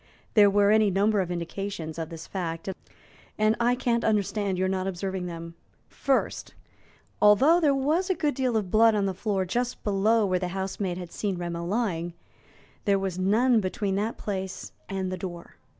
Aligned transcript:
There 0.33 0.49
were 0.49 0.71
any 0.71 0.89
number 0.89 1.21
of 1.21 1.29
indications 1.29 1.99
of 1.99 2.09
this 2.09 2.25
fact, 2.25 2.67
and 3.37 3.55
I 3.59 3.75
can't 3.75 4.03
understand 4.03 4.57
your 4.57 4.67
not 4.67 4.87
observing 4.87 5.27
them. 5.27 5.53
First, 5.89 6.55
although 7.21 7.59
there 7.59 7.75
was 7.75 8.09
a 8.09 8.15
good 8.15 8.33
deal 8.33 8.57
of 8.57 8.71
blood 8.71 8.95
on 8.95 9.05
the 9.05 9.13
floor 9.13 9.45
just 9.45 9.83
below 9.83 10.25
where 10.25 10.39
the 10.39 10.47
housemaid 10.57 10.97
had 10.97 11.11
seen 11.11 11.37
Rameau 11.37 11.65
lying, 11.67 12.13
there 12.85 12.97
was 12.97 13.19
none 13.19 13.59
between 13.59 13.93
that 13.97 14.17
place 14.17 14.71
and 14.89 15.11
the 15.11 15.17
door. 15.19 15.57